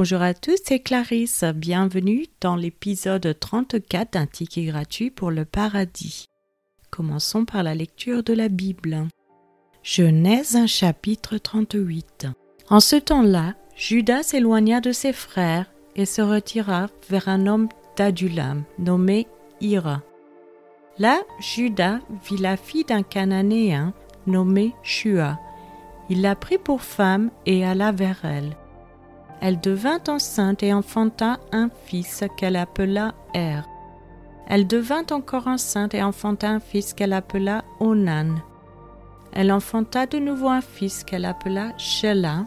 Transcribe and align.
Bonjour 0.00 0.22
à 0.22 0.32
tous, 0.32 0.60
c'est 0.64 0.78
Clarisse. 0.78 1.42
Bienvenue 1.56 2.26
dans 2.40 2.54
l'épisode 2.54 3.36
34 3.40 4.12
d'un 4.12 4.26
ticket 4.26 4.66
gratuit 4.66 5.10
pour 5.10 5.32
le 5.32 5.44
paradis. 5.44 6.26
Commençons 6.88 7.44
par 7.44 7.64
la 7.64 7.74
lecture 7.74 8.22
de 8.22 8.32
la 8.32 8.48
Bible. 8.48 9.08
Genèse 9.82 10.56
chapitre 10.68 11.36
38. 11.38 12.28
En 12.70 12.78
ce 12.78 12.94
temps-là, 12.94 13.54
Judas 13.74 14.22
s'éloigna 14.22 14.80
de 14.80 14.92
ses 14.92 15.12
frères 15.12 15.66
et 15.96 16.06
se 16.06 16.22
retira 16.22 16.86
vers 17.10 17.28
un 17.28 17.48
homme 17.48 17.68
d'Adulam 17.96 18.62
nommé 18.78 19.26
Ira. 19.60 20.02
Là, 21.00 21.18
Judas 21.40 21.98
vit 22.24 22.36
la 22.36 22.56
fille 22.56 22.84
d'un 22.84 23.02
Cananéen 23.02 23.92
nommé 24.28 24.74
Shua. 24.84 25.40
Il 26.08 26.22
la 26.22 26.36
prit 26.36 26.58
pour 26.58 26.82
femme 26.82 27.32
et 27.46 27.66
alla 27.66 27.90
vers 27.90 28.24
elle. 28.24 28.56
Elle 29.40 29.60
devint 29.60 30.00
enceinte 30.08 30.62
et 30.62 30.72
enfanta 30.74 31.38
un 31.52 31.70
fils 31.84 32.24
qu'elle 32.36 32.56
appela 32.56 33.14
Er. 33.34 33.62
Elle 34.48 34.66
devint 34.66 35.06
encore 35.10 35.46
enceinte 35.46 35.94
et 35.94 36.02
enfanta 36.02 36.48
un 36.48 36.60
fils 36.60 36.94
qu'elle 36.94 37.12
appela 37.12 37.64
Onan. 37.80 38.36
Elle 39.32 39.52
enfanta 39.52 40.06
de 40.06 40.18
nouveau 40.18 40.48
un 40.48 40.62
fils 40.62 41.04
qu'elle 41.04 41.24
appela 41.24 41.72
Shelah. 41.76 42.44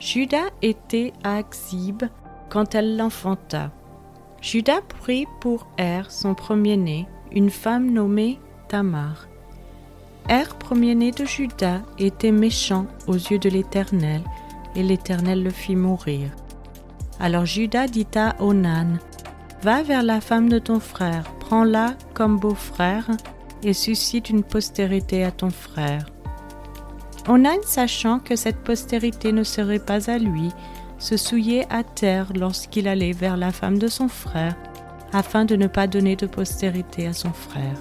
Judas 0.00 0.50
était 0.62 1.12
à 1.22 1.36
Axib 1.36 2.02
quand 2.48 2.74
elle 2.74 2.96
l'enfanta. 2.96 3.70
Judas 4.40 4.80
prit 5.00 5.26
pour 5.40 5.66
Er, 5.78 6.02
son 6.08 6.34
premier-né, 6.34 7.06
une 7.30 7.50
femme 7.50 7.90
nommée 7.90 8.38
Tamar. 8.68 9.28
Er, 10.28 10.48
premier-né 10.58 11.10
de 11.12 11.24
Judas, 11.24 11.82
était 11.98 12.32
méchant 12.32 12.86
aux 13.06 13.14
yeux 13.14 13.38
de 13.38 13.48
l'Éternel, 13.48 14.22
et 14.74 14.82
l'Éternel 14.82 15.42
le 15.42 15.50
fit 15.50 15.76
mourir. 15.76 16.30
Alors 17.20 17.46
Judas 17.46 17.86
dit 17.86 18.06
à 18.16 18.34
Onan, 18.40 18.98
Va 19.62 19.82
vers 19.82 20.02
la 20.02 20.20
femme 20.20 20.48
de 20.48 20.58
ton 20.58 20.80
frère, 20.80 21.24
prends-la 21.40 21.94
comme 22.12 22.38
beau-frère, 22.38 23.08
et 23.62 23.72
suscite 23.72 24.28
une 24.28 24.42
postérité 24.42 25.24
à 25.24 25.30
ton 25.30 25.50
frère. 25.50 26.04
Onan, 27.28 27.56
sachant 27.64 28.18
que 28.18 28.36
cette 28.36 28.58
postérité 28.58 29.32
ne 29.32 29.42
serait 29.42 29.78
pas 29.78 30.10
à 30.10 30.18
lui, 30.18 30.50
se 30.98 31.16
souillait 31.16 31.66
à 31.70 31.82
terre 31.82 32.32
lorsqu'il 32.34 32.88
allait 32.88 33.12
vers 33.12 33.36
la 33.36 33.52
femme 33.52 33.78
de 33.78 33.88
son 33.88 34.08
frère, 34.08 34.54
afin 35.12 35.44
de 35.44 35.56
ne 35.56 35.66
pas 35.66 35.86
donner 35.86 36.16
de 36.16 36.26
postérité 36.26 37.06
à 37.06 37.12
son 37.12 37.32
frère. 37.32 37.80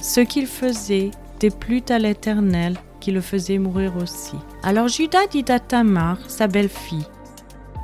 Ce 0.00 0.20
qu'il 0.20 0.46
faisait 0.46 1.12
déplut 1.38 1.84
à 1.88 1.98
l'Éternel, 1.98 2.76
le 3.10 3.20
faisait 3.20 3.58
mourir 3.58 3.96
aussi. 3.96 4.36
Alors 4.62 4.88
Judas 4.88 5.26
dit 5.30 5.44
à 5.48 5.58
Tamar, 5.58 6.18
sa 6.28 6.46
belle-fille, 6.46 7.06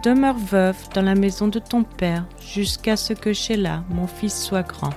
Demeure 0.03 0.39
veuve 0.39 0.79
dans 0.95 1.03
la 1.03 1.15
maison 1.15 1.49
de 1.49 1.59
ton 1.59 1.83
père 1.83 2.25
jusqu'à 2.41 2.97
ce 2.97 3.13
que 3.13 3.35
Sheila, 3.35 3.85
mon 3.91 4.07
fils, 4.07 4.35
soit 4.43 4.63
grand. 4.63 4.95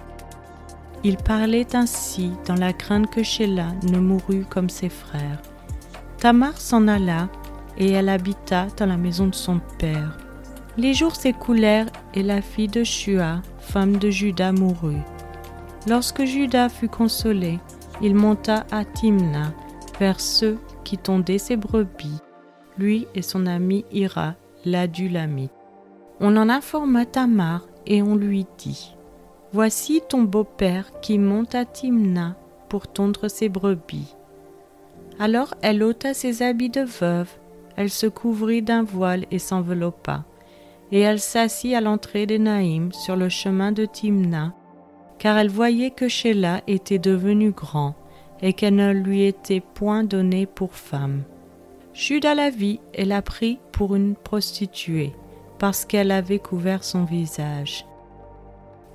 Il 1.03 1.17
parlait 1.17 1.75
ainsi 1.75 2.31
dans 2.45 2.55
la 2.55 2.71
crainte 2.71 3.11
que 3.11 3.21
Sheila 3.21 3.67
ne 3.83 3.99
mourût 3.99 4.45
comme 4.49 4.69
ses 4.69 4.87
frères. 4.87 5.41
Tamar 6.19 6.57
s'en 6.57 6.87
alla 6.87 7.27
et 7.77 7.91
elle 7.91 8.07
habita 8.07 8.67
dans 8.77 8.85
la 8.85 8.95
maison 8.95 9.27
de 9.27 9.35
son 9.35 9.59
père. 9.77 10.17
Les 10.77 10.93
jours 10.93 11.17
s'écoulèrent 11.17 11.89
et 12.13 12.23
la 12.23 12.41
fille 12.41 12.69
de 12.69 12.85
Shua, 12.85 13.41
femme 13.59 13.97
de 13.97 14.09
Judas, 14.09 14.53
mourut. 14.53 15.01
Lorsque 15.85 16.23
Judas 16.23 16.69
fut 16.69 16.87
consolé, 16.87 17.59
il 18.01 18.15
monta 18.15 18.65
à 18.71 18.85
Timna 18.85 19.53
vers 20.03 20.19
ceux 20.19 20.57
qui 20.83 20.97
tondaient 20.97 21.37
ses 21.37 21.55
brebis, 21.55 22.19
lui 22.77 23.07
et 23.15 23.21
son 23.21 23.45
ami 23.45 23.85
Ira, 23.93 24.33
l'adulamite. 24.65 25.53
On 26.19 26.35
en 26.35 26.49
informa 26.49 27.05
Tamar 27.05 27.65
et 27.85 28.01
on 28.01 28.17
lui 28.17 28.45
dit 28.57 28.97
Voici 29.53 30.01
ton 30.09 30.23
beau-père 30.23 30.99
qui 30.99 31.17
monte 31.17 31.55
à 31.55 31.63
Timna 31.63 32.35
pour 32.67 32.89
tondre 32.89 33.29
ses 33.29 33.47
brebis. 33.47 34.13
Alors 35.19 35.53
elle 35.61 35.81
ôta 35.81 36.13
ses 36.13 36.43
habits 36.43 36.69
de 36.69 36.81
veuve, 36.81 37.29
elle 37.77 37.89
se 37.89 38.07
couvrit 38.07 38.61
d'un 38.61 38.83
voile 38.83 39.25
et 39.31 39.39
s'enveloppa, 39.39 40.25
et 40.91 40.99
elle 40.99 41.21
s'assit 41.21 41.75
à 41.75 41.79
l'entrée 41.79 42.25
des 42.25 42.39
Naïm 42.39 42.91
sur 42.91 43.15
le 43.15 43.29
chemin 43.29 43.71
de 43.71 43.85
Timna, 43.85 44.53
car 45.17 45.37
elle 45.37 45.49
voyait 45.49 45.91
que 45.91 46.09
Sheila 46.09 46.59
était 46.67 46.99
devenu 46.99 47.51
grand 47.51 47.95
et 48.43 48.51
qu'elle 48.51 48.75
ne 48.75 48.91
lui 48.91 49.23
était 49.23 49.61
point 49.61 50.03
donnée 50.03 50.45
pour 50.45 50.73
femme. 50.73 51.23
Judas 51.93 52.35
la 52.35 52.49
vit 52.49 52.81
et 52.93 53.05
la 53.05 53.21
prit 53.21 53.57
pour 53.71 53.95
une 53.95 54.15
prostituée, 54.15 55.13
parce 55.59 55.85
qu'elle 55.85 56.11
avait 56.11 56.39
couvert 56.39 56.83
son 56.83 57.05
visage. 57.05 57.85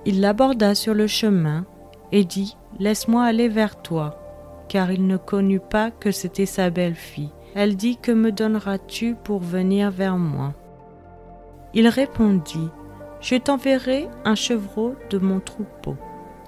Il 0.05 0.21
l'aborda 0.21 0.75
sur 0.75 0.93
le 0.93 1.07
chemin 1.07 1.65
et 2.11 2.23
dit 2.23 2.55
Laisse-moi 2.79 3.23
aller 3.23 3.49
vers 3.49 3.81
toi, 3.81 4.21
car 4.69 4.91
il 4.91 5.07
ne 5.07 5.17
connut 5.17 5.59
pas 5.59 5.89
que 5.89 6.11
c'était 6.11 6.45
sa 6.45 6.69
belle-fille. 6.69 7.31
Elle 7.55 7.75
dit 7.75 7.97
Que 7.97 8.11
me 8.11 8.31
donneras-tu 8.31 9.15
pour 9.15 9.39
venir 9.39 9.89
vers 9.89 10.17
moi? 10.17 10.53
Il 11.73 11.87
répondit 11.87 12.69
Je 13.19 13.35
t'enverrai 13.35 14.07
un 14.25 14.35
chevreau 14.35 14.93
de 15.09 15.17
mon 15.17 15.39
troupeau. 15.39 15.95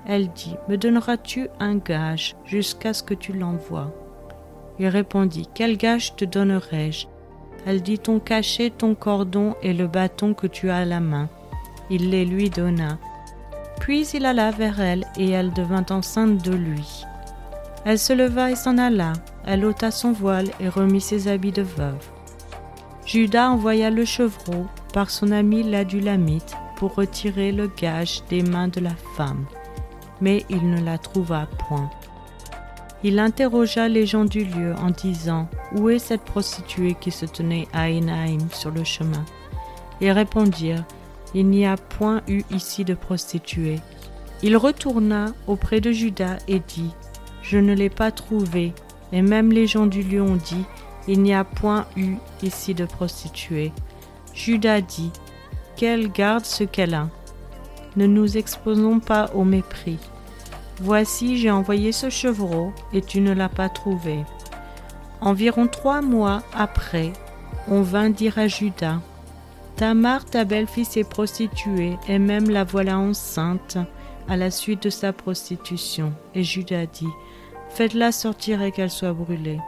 Elle 0.07 0.29
dit 0.29 0.55
Me 0.67 0.77
donneras-tu 0.77 1.47
un 1.59 1.75
gage 1.77 2.35
jusqu'à 2.45 2.93
ce 2.93 3.03
que 3.03 3.13
tu 3.13 3.33
l'envoies? 3.33 3.91
Il 4.79 4.87
répondit 4.87 5.47
Quel 5.53 5.77
gage 5.77 6.15
te 6.15 6.25
donnerai-je? 6.25 7.07
Elle 7.65 7.81
dit 7.81 7.99
Ton 7.99 8.19
cachet, 8.19 8.71
ton 8.71 8.95
cordon 8.95 9.55
et 9.61 9.73
le 9.73 9.87
bâton 9.87 10.33
que 10.33 10.47
tu 10.47 10.69
as 10.69 10.77
à 10.77 10.85
la 10.85 10.99
main. 10.99 11.29
Il 11.89 12.09
les 12.09 12.25
lui 12.25 12.49
donna. 12.49 12.97
Puis 13.79 14.07
il 14.13 14.25
alla 14.25 14.51
vers 14.51 14.79
elle, 14.79 15.05
et 15.17 15.29
elle 15.29 15.53
devint 15.53 15.85
enceinte 15.89 16.43
de 16.43 16.53
lui. 16.53 17.05
Elle 17.83 17.99
se 17.99 18.13
leva 18.13 18.51
et 18.51 18.55
s'en 18.55 18.77
alla. 18.77 19.13
Elle 19.45 19.65
ôta 19.65 19.91
son 19.91 20.11
voile 20.11 20.49
et 20.59 20.69
remit 20.69 21.01
ses 21.01 21.27
habits 21.27 21.51
de 21.51 21.63
veuve. 21.63 22.09
Judas 23.05 23.49
envoya 23.49 23.89
le 23.89 24.05
chevreau 24.05 24.67
par 24.93 25.09
son 25.09 25.31
ami 25.31 25.63
l'adulamite 25.63 26.55
pour 26.75 26.95
retirer 26.95 27.51
le 27.51 27.67
gage 27.67 28.23
des 28.29 28.43
mains 28.43 28.67
de 28.67 28.79
la 28.79 28.95
femme, 29.15 29.45
mais 30.21 30.45
il 30.49 30.69
ne 30.69 30.81
la 30.81 30.97
trouva 30.97 31.47
point. 31.67 31.89
Il 33.03 33.17
interrogea 33.17 33.87
les 33.87 34.05
gens 34.05 34.25
du 34.25 34.45
lieu 34.45 34.75
en 34.75 34.91
disant 34.91 35.49
Où 35.75 35.89
est 35.89 35.97
cette 35.97 36.21
prostituée 36.21 36.95
qui 36.99 37.09
se 37.09 37.25
tenait 37.25 37.67
à 37.73 37.89
Enaim 37.89 38.49
sur 38.51 38.69
le 38.69 38.83
chemin? 38.83 39.25
Ils 40.01 40.11
répondirent 40.11 40.85
Il 41.33 41.47
n'y 41.47 41.65
a 41.65 41.77
point 41.77 42.21
eu 42.27 42.43
ici 42.51 42.85
de 42.85 42.93
prostituée. 42.93 43.79
Il 44.43 44.55
retourna 44.55 45.33
auprès 45.47 45.81
de 45.81 45.91
Judas 45.91 46.37
et 46.47 46.59
dit 46.59 46.91
Je 47.41 47.57
ne 47.57 47.73
l'ai 47.73 47.89
pas 47.89 48.11
trouvée. 48.11 48.73
Et 49.11 49.23
même 49.23 49.51
les 49.51 49.65
gens 49.65 49.87
du 49.87 50.03
lieu 50.03 50.21
ont 50.21 50.35
dit 50.35 50.63
Il 51.07 51.23
n'y 51.23 51.33
a 51.33 51.43
point 51.43 51.87
eu 51.97 52.17
ici 52.43 52.75
de 52.75 52.85
prostituée. 52.85 53.71
Judas 54.35 54.81
dit 54.81 55.11
Qu'elle 55.75 56.11
garde 56.11 56.45
ce 56.45 56.63
qu'elle 56.63 56.93
a. 56.93 57.09
Ne 57.95 58.05
nous 58.05 58.37
exposons 58.37 58.99
pas 58.99 59.31
au 59.33 59.43
mépris. 59.43 59.97
Voici, 60.83 61.37
j'ai 61.37 61.51
envoyé 61.51 61.91
ce 61.91 62.09
chevreau, 62.09 62.73
et 62.91 63.01
tu 63.01 63.21
ne 63.21 63.33
l'as 63.33 63.49
pas 63.49 63.69
trouvé. 63.69 64.25
Environ 65.21 65.67
trois 65.67 66.01
mois 66.01 66.41
après, 66.55 67.13
on 67.67 67.83
vint 67.83 68.09
dire 68.09 68.39
à 68.39 68.47
Judas, 68.47 68.97
Tamar, 69.75 70.25
ta 70.25 70.43
belle-fille, 70.43 70.85
s'est 70.85 71.03
prostituée, 71.03 71.99
et 72.07 72.17
même 72.17 72.49
la 72.49 72.63
voilà 72.63 72.97
enceinte 72.97 73.77
à 74.27 74.37
la 74.37 74.49
suite 74.49 74.81
de 74.81 74.89
sa 74.89 75.13
prostitution. 75.13 76.13
Et 76.33 76.41
Judas 76.43 76.87
dit, 76.87 77.13
Faites-la 77.69 78.11
sortir 78.11 78.63
et 78.63 78.71
qu'elle 78.71 78.89
soit 78.89 79.13
brûlée. 79.13 79.59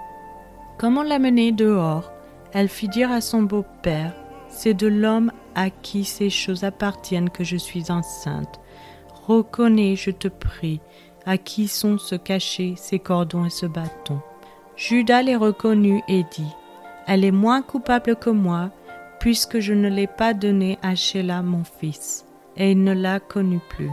Comme 0.80 0.98
on 0.98 1.04
l'a 1.04 1.20
menée 1.20 1.52
dehors, 1.52 2.12
elle 2.54 2.70
fit 2.70 2.90
dire 2.90 3.12
à 3.12 3.22
son 3.22 3.44
beau-père, 3.44 4.16
C'est 4.50 4.74
de 4.74 4.88
l'homme 4.88 5.32
à 5.54 5.70
qui 5.70 6.06
ces 6.06 6.32
choses 6.32 6.64
appartiennent 6.64 7.30
que 7.30 7.44
je 7.44 7.58
suis 7.58 7.92
enceinte. 7.92 8.60
Reconnais, 9.28 9.96
je 9.96 10.12
te 10.12 10.28
prie, 10.28 10.82
à 11.26 11.38
qui 11.38 11.70
sont 11.70 11.98
se 11.98 12.16
cachés 12.16 12.74
ces 12.76 13.00
cordons 13.00 13.46
et 13.46 13.50
ce 13.50 13.66
bâton. 13.66 14.20
Judas 14.76 15.22
les 15.22 15.38
reconnut 15.38 16.02
et 16.10 16.24
dit 16.36 16.52
Elle 17.08 17.24
est 17.24 17.32
moins 17.32 17.62
coupable 17.62 18.18
que 18.18 18.30
moi, 18.30 18.72
puisque 19.22 19.60
je 19.60 19.74
ne 19.74 19.88
l'ai 19.88 20.08
pas 20.08 20.34
donnée 20.34 20.78
à 20.82 20.96
Sheila 20.96 21.42
mon 21.42 21.64
fils, 21.64 22.26
et 22.58 22.72
il 22.72 22.84
ne 22.84 22.94
la 22.94 23.22
connut 23.22 23.62
plus. 23.70 23.92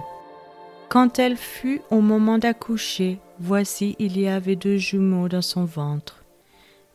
Quand 0.89 1.21
elle 1.21 1.37
fut 1.37 1.83
au 1.93 2.01
moment 2.01 2.39
d'accoucher, 2.39 3.21
voici 3.39 3.95
il 4.01 4.19
y 4.19 4.27
avait 4.27 4.57
deux 4.57 4.79
jumeaux 4.79 5.29
dans 5.29 5.43
son 5.43 5.65
ventre. 5.65 6.25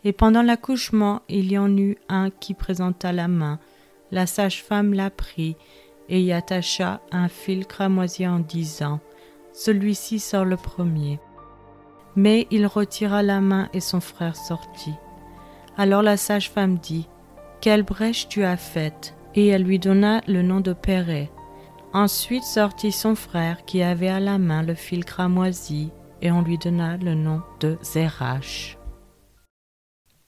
Et 0.03 0.11
pendant 0.11 0.41
l'accouchement, 0.41 1.21
il 1.29 1.53
y 1.53 1.57
en 1.57 1.75
eut 1.77 1.97
un 2.09 2.29
qui 2.29 2.53
présenta 2.53 3.13
la 3.13 3.29
main. 3.29 3.59
La 4.11 4.27
sage-femme 4.27 4.93
la 4.93 5.09
prit 5.09 5.55
et 6.09 6.21
y 6.21 6.31
attacha 6.31 7.01
un 7.11 7.27
fil 7.27 7.65
cramoisi 7.65 8.27
en 8.27 8.39
disant 8.39 8.99
celui-ci 9.53 10.19
sort 10.19 10.45
le 10.45 10.57
premier. 10.57 11.19
Mais 12.15 12.47
il 12.51 12.67
retira 12.67 13.23
la 13.23 13.41
main 13.41 13.69
et 13.73 13.79
son 13.79 14.01
frère 14.01 14.35
sortit. 14.35 14.95
Alors 15.77 16.01
la 16.01 16.17
sage-femme 16.17 16.77
dit 16.77 17.07
Quelle 17.61 17.83
brèche 17.83 18.27
tu 18.27 18.43
as 18.43 18.57
faite 18.57 19.15
et 19.35 19.47
elle 19.47 19.63
lui 19.63 19.79
donna 19.79 20.21
le 20.27 20.41
nom 20.41 20.61
de 20.61 20.73
Péré. 20.73 21.29
Ensuite 21.93 22.43
sortit 22.43 22.91
son 22.91 23.15
frère 23.15 23.65
qui 23.65 23.81
avait 23.81 24.09
à 24.09 24.19
la 24.19 24.37
main 24.37 24.63
le 24.63 24.75
fil 24.75 25.05
cramoisi, 25.05 25.91
et 26.21 26.31
on 26.31 26.41
lui 26.41 26.57
donna 26.57 26.97
le 26.97 27.13
nom 27.13 27.41
de 27.59 27.77
Zérach. 27.83 28.77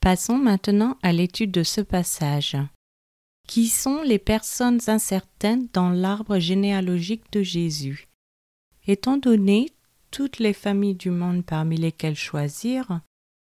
Passons 0.02 0.38
maintenant 0.38 0.98
à 1.02 1.12
l'étude 1.12 1.52
de 1.52 1.64
ce 1.64 1.82
passage. 1.82 2.58
Qui 3.48 3.70
sont 3.70 4.02
les 4.04 4.20
personnes 4.20 4.82
incertaines 4.88 5.70
dans 5.72 5.90
l'arbre 5.90 6.38
généalogique 6.38 7.32
de 7.32 7.42
Jésus? 7.42 8.10
Étant 8.86 9.18
donné 9.18 9.70
toutes 10.12 10.40
les 10.40 10.54
familles 10.54 10.96
du 10.96 11.12
monde 11.12 11.46
parmi 11.46 11.78
lesquelles 11.78 12.18
choisir, 12.18 13.02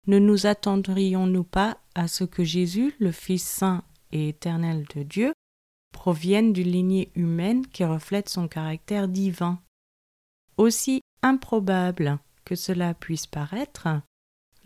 ne 0.06 0.19
nous 0.19 0.45
attendrions-nous 0.45 1.44
pas 1.44 1.80
à 1.95 2.07
ce 2.07 2.24
que 2.24 2.44
Jésus, 2.44 2.94
le 3.00 3.12
Fils 3.12 3.44
saint 3.44 3.83
et 4.12 4.30
éternel 4.30 4.86
de 4.95 5.01
Dieu, 5.03 5.33
provienne 5.92 6.53
d'une 6.53 6.71
lignée 6.71 7.12
humaine 7.15 7.65
qui 7.68 7.83
reflète 7.83 8.30
son 8.30 8.47
caractère 8.47 9.07
divin? 9.07 9.59
Aussi 10.57 11.01
improbable 11.24 12.19
que 12.45 12.56
cela 12.56 12.94
puisse 12.94 13.27
paraître, 13.27 13.88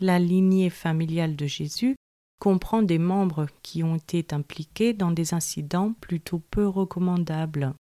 la 0.00 0.18
lignée 0.18 0.70
familiale 0.70 1.34
de 1.34 1.46
Jésus 1.46 1.96
comprend 2.38 2.82
des 2.82 2.98
membres 2.98 3.46
qui 3.62 3.82
ont 3.82 3.96
été 3.96 4.34
impliqués 4.34 4.92
dans 4.92 5.10
des 5.10 5.34
incidents 5.34 5.94
plutôt 6.00 6.40
peu 6.50 6.66
recommandables. 6.66 7.74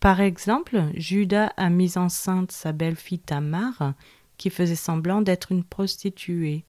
Par 0.00 0.20
exemple, 0.20 0.82
Judas 0.94 1.52
a 1.56 1.68
mis 1.68 1.98
enceinte 1.98 2.52
sa 2.52 2.72
belle-fille 2.72 3.20
Tamar, 3.20 3.94
qui 4.38 4.48
faisait 4.48 4.74
semblant 4.74 5.20
d'être 5.20 5.52
une 5.52 5.64
prostituée. 5.64 6.64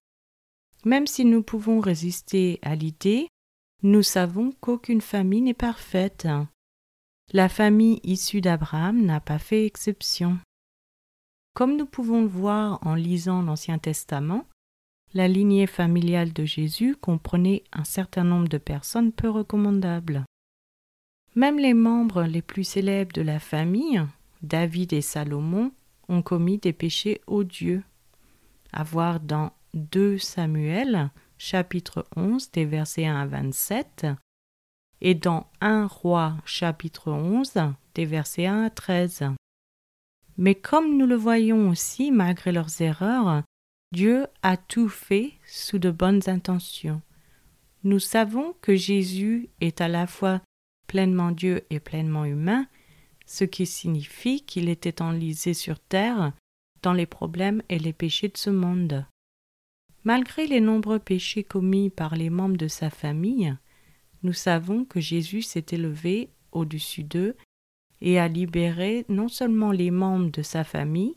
Même 0.83 1.07
si 1.07 1.24
nous 1.24 1.42
pouvons 1.42 1.80
résister 1.80 2.60
à 2.62 2.75
l'idée, 2.75 3.28
nous 3.84 4.04
savons 4.04 4.51
qu'aucune 4.60 5.01
famille 5.01 5.42
n'est 5.42 5.54
parfaite. 5.54 6.27
La 7.31 7.48
famille 7.48 8.01
issue 8.04 8.42
d'Abraham 8.42 9.01
n'a 9.06 9.22
pas 9.22 9.39
fait 9.39 9.66
exception. 9.66 10.38
Comme 11.54 11.77
nous 11.77 11.86
pouvons 11.86 12.22
le 12.22 12.27
voir 12.27 12.86
en 12.86 12.95
lisant 12.95 13.42
l'Ancien 13.42 13.77
Testament, 13.77 14.45
la 15.13 15.28
lignée 15.28 15.68
familiale 15.68 16.34
de 16.34 16.46
Jésus 16.46 16.96
comprenait 16.96 17.63
un 17.74 17.84
certain 17.84 18.24
nombre 18.24 18.48
de 18.48 18.58
personnes 18.58 19.12
peu 19.12 19.30
recommandables. 19.30 20.25
Même 21.36 21.60
les 21.60 21.74
membres 21.74 22.24
les 22.24 22.42
plus 22.42 22.63
célèbres 22.63 23.13
de 23.13 23.22
la 23.22 23.40
famille, 23.40 24.02
David 24.42 24.94
et 24.94 25.02
Salomon, 25.02 25.72
ont 26.10 26.22
commis 26.22 26.58
des 26.58 26.74
péchés 26.74 27.22
odieux. 27.28 27.84
À 28.74 28.84
voir 28.84 29.19
dans 29.19 29.54
2 29.74 30.18
Samuel, 30.18 31.10
chapitre 31.38 32.06
11, 32.16 32.52
des 32.52 32.66
versets 32.66 33.06
1 33.06 33.16
à 33.16 33.25
27, 33.25 34.08
et 35.02 35.16
dans 35.16 35.48
1 35.62 35.88
Roi, 35.88 36.36
chapitre 36.46 37.12
11, 37.12 37.54
des 37.96 38.06
versets 38.06 38.46
1 38.46 38.63
à 38.63 38.69
13. 38.69 39.24
Mais 40.38 40.56
comme 40.56 40.98
nous 40.98 41.06
le 41.06 41.16
voyons 41.16 41.69
aussi, 41.69 42.12
malgré 42.12 42.52
leurs 42.52 42.81
erreurs, 42.81 43.44
Dieu 43.91 44.27
a 44.41 44.55
tout 44.55 44.88
fait 44.88 45.33
sous 45.45 45.77
de 45.77 45.91
bonnes 45.91 46.21
intentions. 46.27 47.01
Nous 47.83 47.99
savons 47.99 48.55
que 48.61 48.75
Jésus 48.75 49.49
est 49.59 49.81
à 49.81 49.89
la 49.89 50.07
fois 50.07 50.41
pleinement 50.88 51.31
Dieu 51.31 51.65
et 51.69 51.81
pleinement 51.81 52.23
humain, 52.23 52.67
ce 53.25 53.43
qui 53.43 53.65
signifie 53.65 54.41
qu'il 54.41 54.69
était 54.69 55.01
enlisé 55.01 55.53
sur 55.53 55.79
terre 55.79 56.31
dans 56.81 56.93
les 56.93 57.05
problèmes 57.05 57.61
et 57.69 57.79
les 57.79 57.93
péchés 57.93 58.29
de 58.29 58.38
ce 58.38 58.49
monde. 58.49 59.05
Malgré 60.03 60.47
les 60.47 60.61
nombreux 60.61 60.99
péchés 60.99 61.43
commis 61.43 61.89
par 61.89 62.15
les 62.15 62.29
membres 62.29 62.57
de 62.57 62.67
sa 62.67 62.89
famille, 62.89 63.55
nous 64.23 64.33
savons 64.33 64.85
que 64.85 64.99
Jésus 64.99 65.41
s'est 65.41 65.65
élevé 65.71 66.29
au-dessus 66.51 67.03
d'eux 67.03 67.35
et 67.99 68.19
a 68.19 68.27
libéré 68.27 69.05
non 69.09 69.27
seulement 69.27 69.71
les 69.71 69.91
membres 69.91 70.31
de 70.31 70.41
sa 70.41 70.63
famille, 70.63 71.15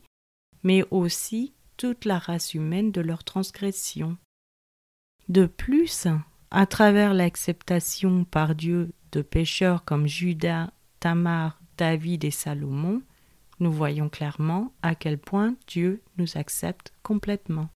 mais 0.63 0.83
aussi 0.91 1.54
toute 1.77 2.05
la 2.05 2.19
race 2.19 2.53
humaine 2.53 2.91
de 2.91 3.01
leur 3.01 3.23
transgression. 3.23 4.17
De 5.27 5.45
plus, 5.45 6.07
à 6.51 6.65
travers 6.65 7.13
l'acceptation 7.13 8.25
par 8.25 8.55
Dieu 8.55 8.91
de 9.11 9.21
pécheurs 9.21 9.83
comme 9.83 10.07
Judas, 10.07 10.71
Tamar, 10.99 11.59
David 11.77 12.23
et 12.23 12.31
Salomon, 12.31 13.01
nous 13.59 13.71
voyons 13.71 14.09
clairement 14.09 14.73
à 14.81 14.95
quel 14.95 15.17
point 15.17 15.55
Dieu 15.67 16.01
nous 16.17 16.37
accepte 16.37 16.93
complètement. 17.03 17.69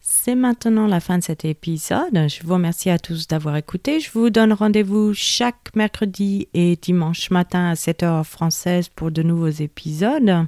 C'est 0.00 0.36
maintenant 0.36 0.86
la 0.86 1.00
fin 1.00 1.18
de 1.18 1.24
cet 1.24 1.44
épisode. 1.44 2.28
Je 2.28 2.44
vous 2.44 2.54
remercie 2.54 2.90
à 2.90 2.98
tous 2.98 3.26
d'avoir 3.26 3.56
écouté. 3.56 3.98
Je 3.98 4.10
vous 4.12 4.30
donne 4.30 4.52
rendez-vous 4.52 5.14
chaque 5.14 5.74
mercredi 5.74 6.48
et 6.54 6.76
dimanche 6.76 7.30
matin 7.30 7.70
à 7.70 7.74
7h 7.74 8.22
française 8.22 8.88
pour 8.88 9.10
de 9.10 9.24
nouveaux 9.24 9.48
épisodes. 9.48 10.46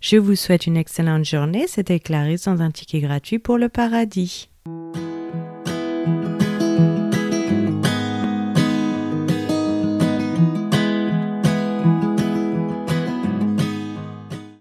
Je 0.00 0.16
vous 0.16 0.36
souhaite 0.36 0.66
une 0.66 0.76
excellente 0.76 1.24
journée. 1.24 1.66
C'était 1.66 1.98
Clarisse 1.98 2.44
dans 2.44 2.62
un 2.62 2.70
ticket 2.70 3.00
gratuit 3.00 3.38
pour 3.38 3.58
le 3.58 3.68
paradis. 3.68 4.48